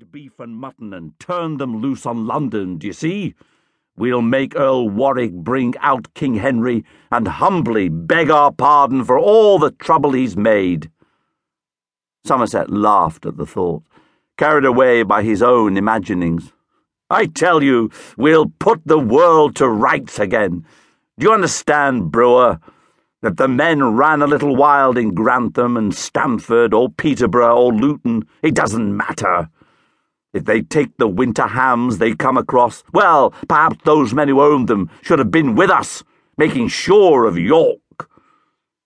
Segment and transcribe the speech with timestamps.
[0.00, 3.34] beef and mutton and turn them loose on London, d'ye see?
[3.94, 9.58] We'll make Earl Warwick bring out King Henry and humbly beg our pardon for all
[9.58, 10.90] the trouble he's made.
[12.24, 13.82] Somerset laughed at the thought,
[14.38, 16.52] carried away by his own imaginings.
[17.10, 20.64] I tell you, we'll put the world to rights again.
[21.18, 22.58] Do you understand, Brewer?
[23.20, 28.26] That the men ran a little wild in Grantham and Stamford or Peterborough or Luton,
[28.40, 29.50] it doesn't matter.
[30.32, 34.68] If they take the winter hams they come across, well, perhaps those men who owned
[34.68, 36.02] them should have been with us,
[36.38, 38.08] making sure of York.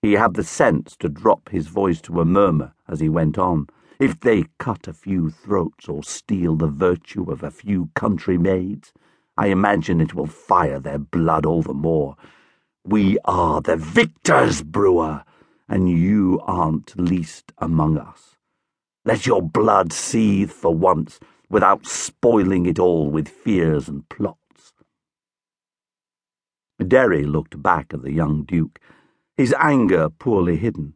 [0.02, 3.68] He had the sense to drop his voice to a murmur as he went on.
[4.00, 8.92] If they cut a few throats or steal the virtue of a few country maids,
[9.38, 12.16] I imagine it will fire their blood all the more.
[12.84, 15.24] We are the victors, Brewer,
[15.68, 18.36] and you aren't least among us.
[19.04, 24.72] Let your blood seethe for once without spoiling it all with fears and plots.
[26.86, 28.78] Derry looked back at the young Duke,
[29.36, 30.94] his anger poorly hidden.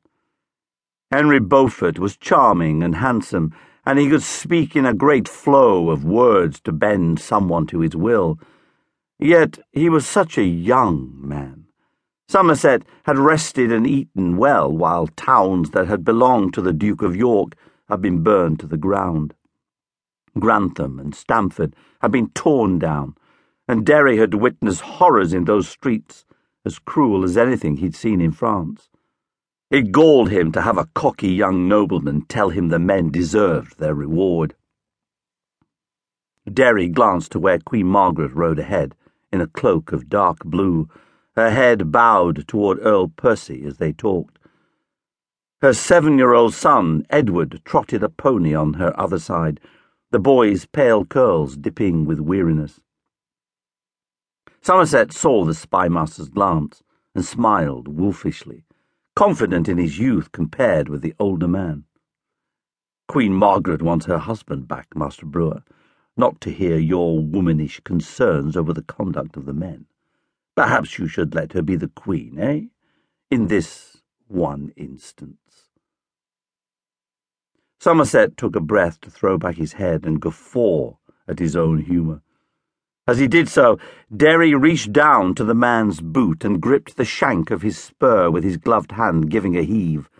[1.11, 6.05] Henry Beaufort was charming and handsome, and he could speak in a great flow of
[6.05, 8.39] words to bend someone to his will.
[9.19, 11.64] Yet he was such a young man.
[12.28, 17.17] Somerset had rested and eaten well, while towns that had belonged to the Duke of
[17.17, 17.56] York
[17.89, 19.34] had been burned to the ground.
[20.39, 23.17] Grantham and Stamford had been torn down,
[23.69, 26.25] and Derry had witnessed horrors in those streets
[26.64, 28.89] as cruel as anything he'd seen in France.
[29.70, 33.95] It galled him to have a cocky young nobleman tell him the men deserved their
[33.95, 34.55] reward.
[36.53, 38.95] Derry glanced to where Queen Margaret rode ahead,
[39.33, 40.89] in a cloak of dark blue,
[41.36, 44.39] her head bowed toward Earl Percy as they talked.
[45.62, 49.61] Her seven-year-old son, Edward, trotted a pony on her other side,
[50.11, 52.80] the boy's pale curls dipping with weariness.
[54.61, 56.83] Somerset saw the spymaster's glance
[57.14, 58.64] and smiled wolfishly,
[59.14, 61.84] confident in his youth compared with the older man.
[63.08, 65.62] Queen Margaret wants her husband back, Master Brewer,
[66.17, 69.86] not to hear your womanish concerns over the conduct of the men.
[70.57, 72.63] Perhaps you should let her be the queen, eh?
[73.30, 75.70] In this one instance.
[77.83, 80.96] Somerset took a breath to throw back his head and guffaw
[81.27, 82.20] at his own humour.
[83.07, 83.79] As he did so,
[84.14, 88.45] Derry reached down to the man's boot and gripped the shank of his spur with
[88.45, 90.11] his gloved hand, giving a heave.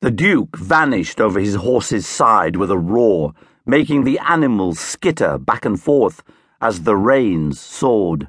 [0.00, 3.32] The Duke vanished over his horse's side with a roar,
[3.64, 6.20] making the animal skitter back and forth
[6.60, 8.26] as the reins soared.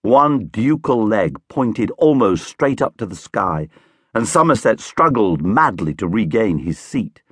[0.00, 3.68] One ducal leg pointed almost straight up to the sky,
[4.12, 7.22] and Somerset struggled madly to regain his seat.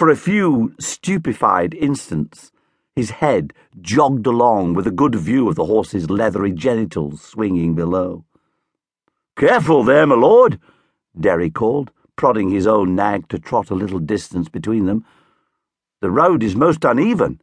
[0.00, 2.52] For a few stupefied instants,
[2.96, 3.52] his head
[3.82, 8.24] jogged along with a good view of the horse's leathery genitals swinging below.
[9.36, 10.58] Careful there, my lord,
[11.20, 15.04] Derry called, prodding his own nag to trot a little distance between them.
[16.00, 17.38] The road is most uneven.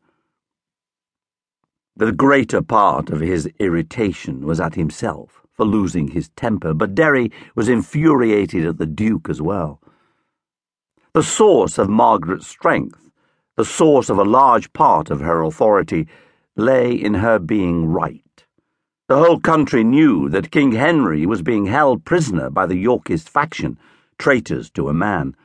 [1.95, 7.31] The greater part of his irritation was at himself for losing his temper, but Derry
[7.53, 9.79] was infuriated at the Duke as well.
[11.17, 13.09] The source of Margaret's strength,
[13.55, 16.07] the source of a large part of her authority,
[16.55, 18.45] lay in her being right.
[19.07, 23.79] The whole country knew that King Henry was being held prisoner by the Yorkist faction,
[24.19, 25.35] traitors to a man.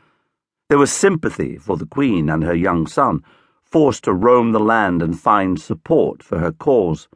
[0.69, 3.25] There was sympathy for the Queen and her young son,
[3.62, 7.09] forced to roam the land and find support for her cause.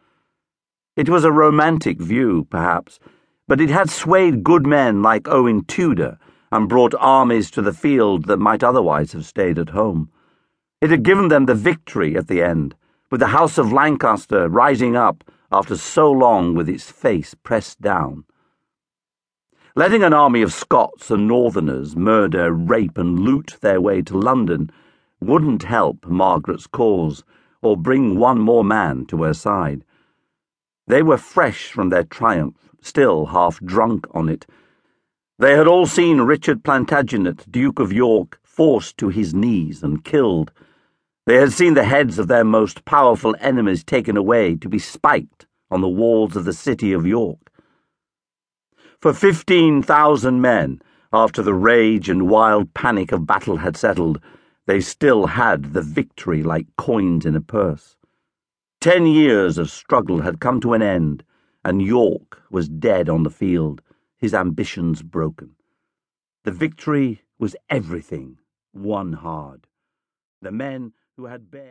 [0.96, 3.00] It was a romantic view, perhaps,
[3.46, 6.18] but it had swayed good men like Owen Tudor
[6.56, 10.10] and brought armies to the field that might otherwise have stayed at home.
[10.80, 12.74] It had given them the victory at the end,
[13.10, 15.22] with the House of Lancaster rising up
[15.52, 18.24] after so long with its face pressed down.
[19.74, 24.70] Letting an army of Scots and Northerners murder, rape, and loot their way to London
[25.20, 27.22] wouldn't help Margaret's cause
[27.60, 29.84] or bring one more man to her side.
[30.86, 34.46] They were fresh from their triumph, still half drunk on it,
[35.38, 40.50] they had all seen Richard Plantagenet, Duke of York, forced to his knees and killed.
[41.26, 45.46] They had seen the heads of their most powerful enemies taken away to be spiked
[45.70, 47.50] on the walls of the city of York.
[48.98, 50.80] For fifteen thousand men,
[51.12, 54.20] after the rage and wild panic of battle had settled,
[54.64, 57.96] they still had the victory like coins in a purse.
[58.80, 61.24] Ten years of struggle had come to an end,
[61.62, 63.82] and York was dead on the field
[64.18, 65.56] his ambitions broken.
[66.44, 68.38] The victory was everything
[68.72, 69.66] won hard.
[70.42, 71.64] The men who had bare